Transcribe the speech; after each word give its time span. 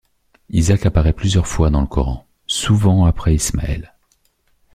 Isaac 0.49 0.87
apparaît 0.87 1.13
plusieurs 1.13 1.45
fois 1.45 1.69
dans 1.69 1.79
le 1.79 1.85
Coran, 1.85 2.25
souvent 2.47 3.05
après 3.05 3.35
Ismaël. 3.35 3.93